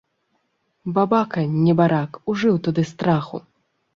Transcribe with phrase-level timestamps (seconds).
[0.95, 3.37] Бабака, небарак, ужыў тады страху!